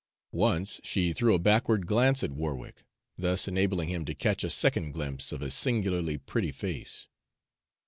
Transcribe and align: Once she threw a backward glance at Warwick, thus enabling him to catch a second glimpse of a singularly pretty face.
Once 0.33 0.81
she 0.83 1.13
threw 1.13 1.35
a 1.35 1.37
backward 1.37 1.85
glance 1.85 2.23
at 2.23 2.31
Warwick, 2.31 2.83
thus 3.19 3.47
enabling 3.47 3.89
him 3.89 4.03
to 4.05 4.15
catch 4.15 4.43
a 4.43 4.49
second 4.49 4.93
glimpse 4.93 5.31
of 5.31 5.43
a 5.43 5.51
singularly 5.51 6.17
pretty 6.17 6.51
face. 6.51 7.07